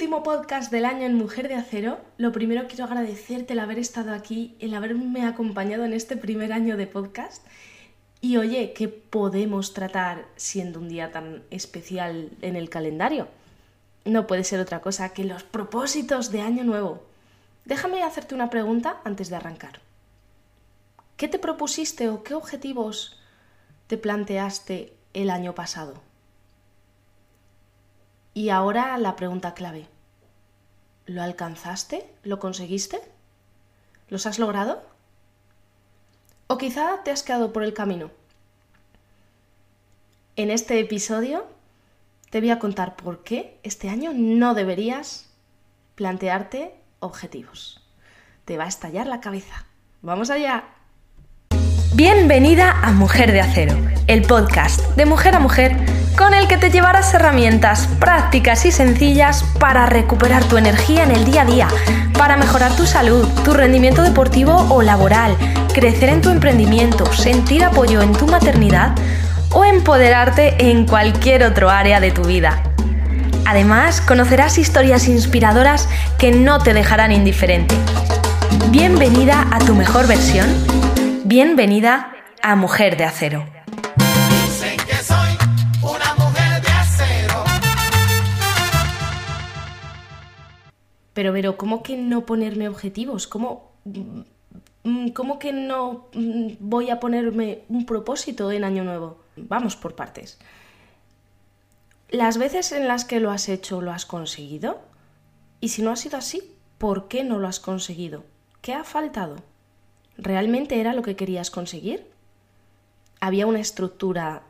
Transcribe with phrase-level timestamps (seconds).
[0.00, 4.14] último podcast del año en Mujer de Acero, lo primero quiero agradecerte el haber estado
[4.14, 7.46] aquí, el haberme acompañado en este primer año de podcast.
[8.22, 13.28] Y oye, ¿qué podemos tratar siendo un día tan especial en el calendario?
[14.06, 17.04] No puede ser otra cosa que los propósitos de año nuevo.
[17.66, 19.80] Déjame hacerte una pregunta antes de arrancar.
[21.18, 23.20] ¿Qué te propusiste o qué objetivos
[23.86, 26.09] te planteaste el año pasado?
[28.32, 29.86] Y ahora la pregunta clave.
[31.06, 32.06] ¿Lo alcanzaste?
[32.22, 33.00] ¿Lo conseguiste?
[34.08, 34.82] ¿Los has logrado?
[36.46, 38.10] ¿O quizá te has quedado por el camino?
[40.36, 41.46] En este episodio
[42.30, 45.28] te voy a contar por qué este año no deberías
[45.96, 47.84] plantearte objetivos.
[48.44, 49.66] Te va a estallar la cabeza.
[50.02, 50.64] ¡Vamos allá!
[51.94, 53.76] Bienvenida a Mujer de Acero,
[54.06, 59.42] el podcast de mujer a mujer con el que te llevarás herramientas prácticas y sencillas
[59.58, 61.68] para recuperar tu energía en el día a día,
[62.12, 65.34] para mejorar tu salud, tu rendimiento deportivo o laboral,
[65.72, 68.94] crecer en tu emprendimiento, sentir apoyo en tu maternidad
[69.54, 72.64] o empoderarte en cualquier otro área de tu vida.
[73.46, 77.74] Además, conocerás historias inspiradoras que no te dejarán indiferente.
[78.68, 80.46] Bienvenida a tu mejor versión.
[81.24, 83.59] Bienvenida a Mujer de Acero.
[91.20, 93.26] Pero, pero, ¿cómo que no ponerme objetivos?
[93.26, 93.72] ¿Cómo,
[94.84, 99.18] mm, ¿Cómo que no mm, voy a ponerme un propósito en Año Nuevo?
[99.36, 100.38] Vamos por partes.
[102.08, 104.80] Las veces en las que lo has hecho, ¿lo has conseguido?
[105.60, 108.24] Y si no ha sido así, ¿por qué no lo has conseguido?
[108.62, 109.36] ¿Qué ha faltado?
[110.16, 112.06] ¿Realmente era lo que querías conseguir?
[113.20, 114.44] ¿Había una estructura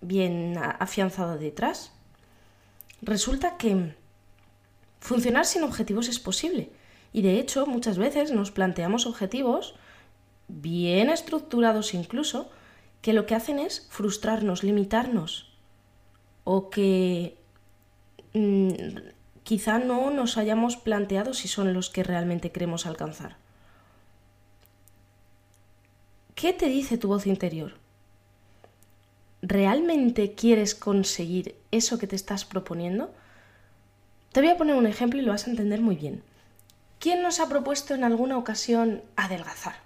[0.00, 1.92] bien afianzada detrás?
[3.02, 3.94] Resulta que
[5.00, 6.70] Funcionar sin objetivos es posible.
[7.12, 9.74] Y de hecho, muchas veces nos planteamos objetivos,
[10.48, 12.50] bien estructurados incluso,
[13.02, 15.52] que lo que hacen es frustrarnos, limitarnos.
[16.44, 17.36] O que
[18.34, 18.68] mm,
[19.44, 23.36] quizá no nos hayamos planteado si son los que realmente queremos alcanzar.
[26.34, 27.74] ¿Qué te dice tu voz interior?
[29.40, 33.14] ¿Realmente quieres conseguir eso que te estás proponiendo?
[34.36, 36.22] Te voy a poner un ejemplo y lo vas a entender muy bien.
[36.98, 39.76] ¿Quién nos ha propuesto en alguna ocasión adelgazar?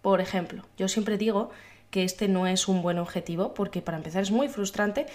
[0.00, 1.52] Por ejemplo, yo siempre digo
[1.92, 5.06] que este no es un buen objetivo porque para empezar es muy frustrante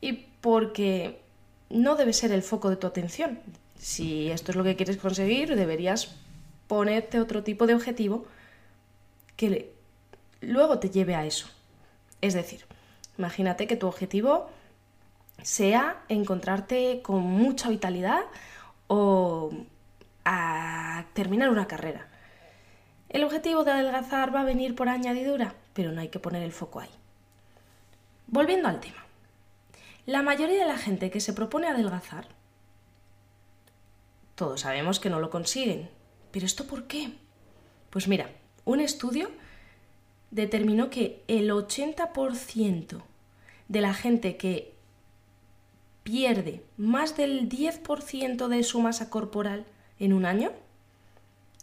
[0.00, 1.20] y porque
[1.68, 3.40] no debe ser el foco de tu atención.
[3.78, 6.16] Si esto es lo que quieres conseguir, deberías
[6.66, 8.24] ponerte otro tipo de objetivo
[9.36, 9.70] que
[10.40, 11.46] luego te lleve a eso.
[12.22, 12.64] Es decir,
[13.18, 14.48] imagínate que tu objetivo
[15.42, 18.22] sea encontrarte con mucha vitalidad
[18.86, 19.50] o
[20.24, 22.08] a terminar una carrera.
[23.08, 26.52] El objetivo de adelgazar va a venir por añadidura, pero no hay que poner el
[26.52, 26.90] foco ahí.
[28.26, 29.04] Volviendo al tema.
[30.06, 32.28] La mayoría de la gente que se propone adelgazar,
[34.34, 35.90] todos sabemos que no lo consiguen.
[36.30, 37.12] ¿Pero esto por qué?
[37.90, 38.30] Pues mira,
[38.64, 39.30] un estudio
[40.30, 43.02] determinó que el 80%
[43.68, 44.72] de la gente que
[46.10, 49.64] pierde más del 10% de su masa corporal
[50.00, 50.50] en un año,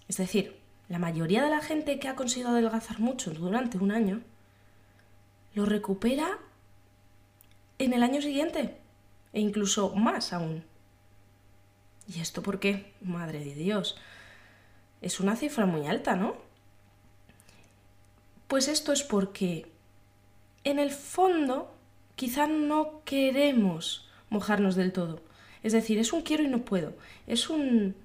[0.07, 0.55] es decir,
[0.87, 4.21] la mayoría de la gente que ha conseguido adelgazar mucho durante un año,
[5.53, 6.37] lo recupera
[7.77, 8.77] en el año siguiente
[9.33, 10.63] e incluso más aún.
[12.07, 12.93] ¿Y esto por qué?
[13.01, 13.97] Madre de Dios.
[15.01, 16.37] Es una cifra muy alta, ¿no?
[18.47, 19.69] Pues esto es porque
[20.63, 21.75] en el fondo
[22.15, 25.21] quizá no queremos mojarnos del todo.
[25.63, 26.93] Es decir, es un quiero y no puedo.
[27.25, 27.95] Es un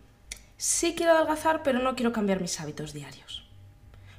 [0.57, 3.45] sí quiero adelgazar, pero no quiero cambiar mis hábitos diarios.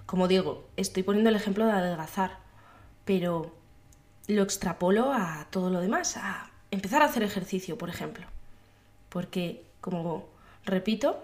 [0.05, 2.37] Como digo, estoy poniendo el ejemplo de adelgazar,
[3.05, 3.55] pero
[4.27, 8.25] lo extrapolo a todo lo demás, a empezar a hacer ejercicio, por ejemplo.
[9.09, 10.27] Porque, como
[10.65, 11.23] repito,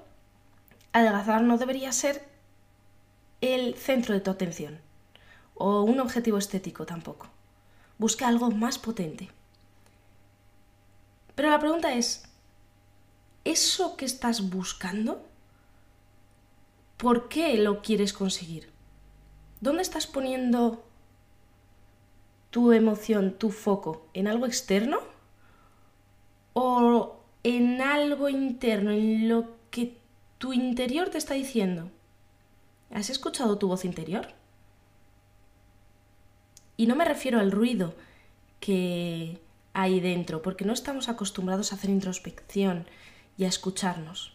[0.93, 2.27] adelgazar no debería ser
[3.41, 4.79] el centro de tu atención
[5.55, 7.27] o un objetivo estético tampoco.
[7.97, 9.29] Busca algo más potente.
[11.39, 12.23] Pero la pregunta es,
[13.45, 15.25] ¿eso que estás buscando?
[16.97, 18.69] ¿Por qué lo quieres conseguir?
[19.61, 20.83] ¿Dónde estás poniendo
[22.49, 24.05] tu emoción, tu foco?
[24.13, 24.99] ¿En algo externo?
[26.51, 29.95] ¿O en algo interno, en lo que
[30.39, 31.89] tu interior te está diciendo?
[32.91, 34.27] ¿Has escuchado tu voz interior?
[36.75, 37.95] Y no me refiero al ruido
[38.59, 39.39] que
[39.81, 42.87] ahí dentro, porque no estamos acostumbrados a hacer introspección
[43.37, 44.33] y a escucharnos.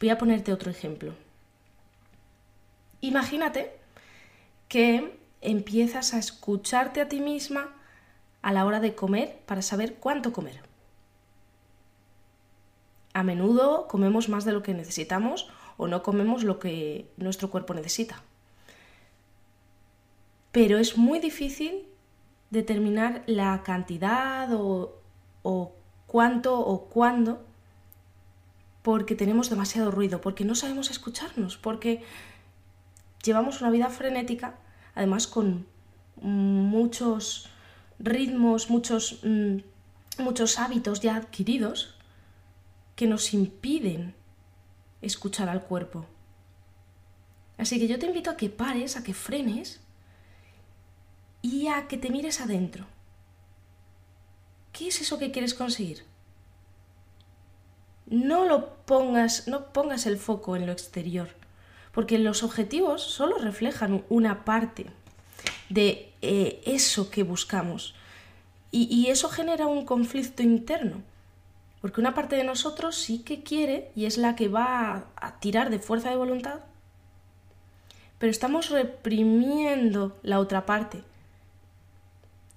[0.00, 1.14] Voy a ponerte otro ejemplo.
[3.00, 3.72] Imagínate
[4.68, 7.74] que empiezas a escucharte a ti misma
[8.42, 10.60] a la hora de comer para saber cuánto comer.
[13.12, 17.74] A menudo comemos más de lo que necesitamos o no comemos lo que nuestro cuerpo
[17.74, 18.22] necesita.
[20.52, 21.86] Pero es muy difícil
[22.50, 24.96] determinar la cantidad o,
[26.06, 27.44] cuánto o cuándo
[28.82, 32.02] porque tenemos demasiado ruido, porque no sabemos escucharnos, porque
[33.22, 34.58] llevamos una vida frenética,
[34.94, 35.66] además con
[36.20, 37.48] muchos
[37.98, 39.58] ritmos, muchos, mm,
[40.22, 41.94] muchos hábitos ya adquiridos
[42.96, 44.14] que nos impiden
[45.02, 46.06] escuchar al cuerpo.
[47.58, 49.80] Así que yo te invito a que pares, a que frenes
[51.42, 52.86] y a que te mires adentro.
[54.72, 56.04] ¿Qué es eso que quieres conseguir?
[58.06, 61.28] No lo pongas, no pongas el foco en lo exterior,
[61.92, 64.86] porque los objetivos solo reflejan una parte
[65.68, 67.94] de eh, eso que buscamos.
[68.72, 71.02] y eso genera un conflicto interno,
[71.80, 75.70] porque una parte de nosotros sí que quiere y es la que va a tirar
[75.70, 76.60] de fuerza de voluntad,
[78.18, 81.02] pero estamos reprimiendo la otra parte.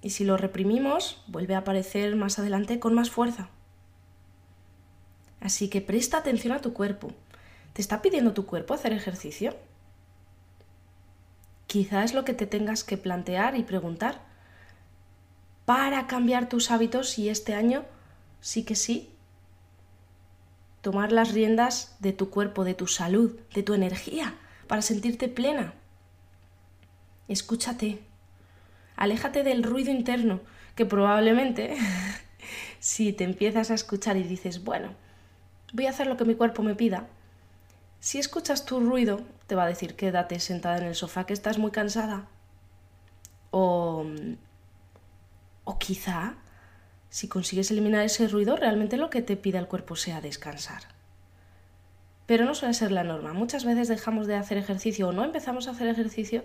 [0.04, 3.48] Y si lo reprimimos, vuelve a aparecer más adelante con más fuerza.
[5.40, 7.10] Así que presta atención a tu cuerpo.
[7.72, 9.56] ¿Te está pidiendo tu cuerpo hacer ejercicio?
[11.66, 14.20] Quizá es lo que te tengas que plantear y preguntar
[15.64, 17.86] para cambiar tus hábitos y este año
[18.42, 19.08] sí que sí
[20.82, 24.34] tomar las riendas de tu cuerpo, de tu salud, de tu energía,
[24.68, 25.72] para sentirte plena.
[27.26, 28.02] Escúchate,
[28.96, 30.40] aléjate del ruido interno,
[30.74, 31.76] que probablemente
[32.78, 34.94] si te empiezas a escuchar y dices, bueno,
[35.72, 37.08] voy a hacer lo que mi cuerpo me pida,
[38.04, 41.56] si escuchas tu ruido, te va a decir quédate sentada en el sofá que estás
[41.56, 42.26] muy cansada.
[43.50, 44.04] O,
[45.64, 46.34] o quizá,
[47.08, 50.82] si consigues eliminar ese ruido, realmente lo que te pide el cuerpo sea descansar.
[52.26, 53.32] Pero no suele ser la norma.
[53.32, 56.44] Muchas veces dejamos de hacer ejercicio o no empezamos a hacer ejercicio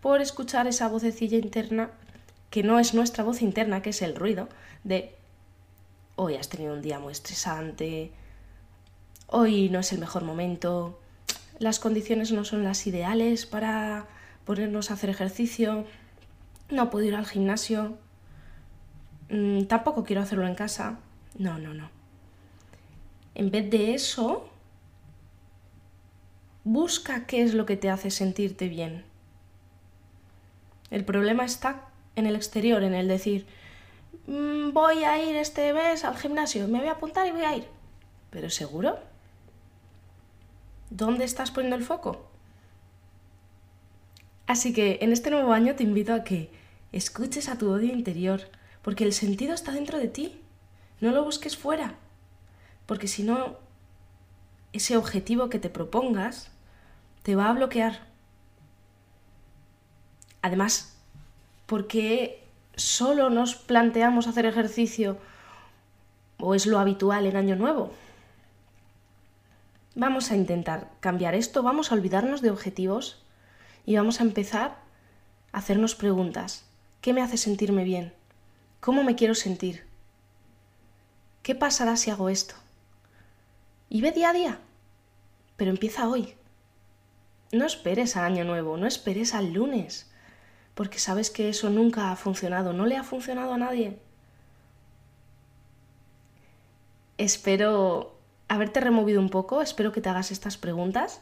[0.00, 1.90] por escuchar esa vocecilla interna
[2.50, 4.48] que no es nuestra voz interna, que es el ruido
[4.84, 5.14] de
[6.16, 8.10] hoy has tenido un día muy estresante,
[9.26, 10.98] hoy no es el mejor momento,
[11.58, 14.06] las condiciones no son las ideales para
[14.44, 15.84] ponernos a hacer ejercicio,
[16.70, 17.98] no puedo ir al gimnasio,
[19.30, 20.98] mm, tampoco quiero hacerlo en casa.
[21.36, 21.90] No, no, no.
[23.34, 24.48] En vez de eso,
[26.64, 29.04] busca qué es lo que te hace sentirte bien.
[30.90, 33.46] El problema está en el exterior, en el decir,
[34.26, 37.56] mm, voy a ir este mes al gimnasio, me voy a apuntar y voy a
[37.56, 37.64] ir.
[38.30, 38.98] ¿Pero seguro?
[40.90, 42.26] ¿Dónde estás poniendo el foco?
[44.46, 46.50] Así que en este nuevo año te invito a que
[46.92, 48.40] escuches a tu odio interior,
[48.82, 50.40] porque el sentido está dentro de ti.
[51.00, 51.96] No lo busques fuera,
[52.86, 53.58] porque si no,
[54.72, 56.50] ese objetivo que te propongas
[57.22, 58.06] te va a bloquear.
[60.42, 60.96] Además,
[61.66, 62.44] porque
[62.76, 65.18] solo nos planteamos hacer ejercicio
[66.38, 67.92] o es lo habitual en Año Nuevo?
[69.94, 73.20] Vamos a intentar cambiar esto, vamos a olvidarnos de objetivos
[73.84, 74.76] y vamos a empezar
[75.52, 76.64] a hacernos preguntas.
[77.00, 78.12] ¿Qué me hace sentirme bien?
[78.80, 79.84] ¿Cómo me quiero sentir?
[81.42, 82.54] ¿Qué pasará si hago esto?
[83.88, 84.58] Y ve día a día,
[85.58, 86.34] pero empieza hoy.
[87.52, 90.10] No esperes a Año Nuevo, no esperes al lunes,
[90.74, 93.98] porque sabes que eso nunca ha funcionado, no le ha funcionado a nadie.
[97.18, 101.20] Espero haberte removido un poco, espero que te hagas estas preguntas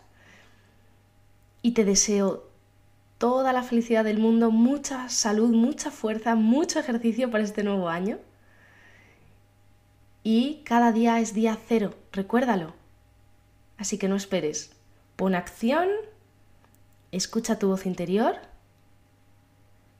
[1.62, 2.50] y te deseo
[3.16, 8.18] toda la felicidad del mundo, mucha salud, mucha fuerza, mucho ejercicio para este nuevo año.
[10.22, 12.85] Y cada día es día cero, recuérdalo.
[13.78, 14.72] Así que no esperes.
[15.16, 15.88] Pon acción,
[17.12, 18.36] escucha tu voz interior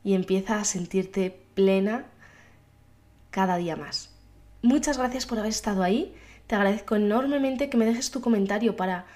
[0.04, 2.06] y empieza a sentirte plena
[3.30, 4.10] cada día más.
[4.62, 6.14] Muchas gracias por haber estado ahí
[6.46, 9.06] te agradezco enormemente que me dejes tu comentario para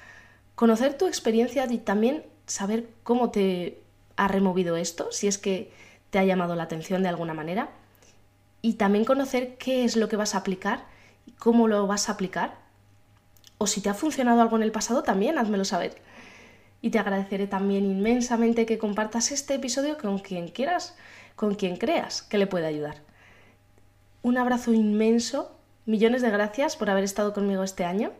[0.54, 3.80] conocer tu experiencia y también saber cómo te
[4.16, 5.72] ha removido esto, si es que
[6.10, 7.70] te ha llamado la atención de alguna manera.
[8.62, 10.84] Y también conocer qué es lo que vas a aplicar
[11.24, 12.58] y cómo lo vas a aplicar.
[13.62, 16.00] O si te ha funcionado algo en el pasado, también házmelo saber.
[16.80, 20.96] Y te agradeceré también inmensamente que compartas este episodio con quien quieras,
[21.36, 23.02] con quien creas que le pueda ayudar.
[24.22, 28.12] Un abrazo inmenso, millones de gracias por haber estado conmigo este año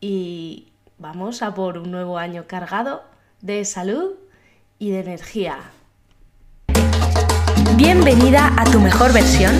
[0.00, 3.02] y vamos a por un nuevo año cargado
[3.40, 4.12] de salud
[4.78, 5.58] y de energía.
[7.74, 9.56] Bienvenida a tu mejor versión.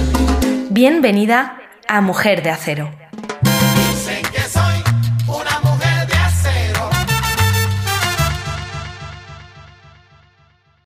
[0.71, 3.08] Bienvenida a Mujer de Acero.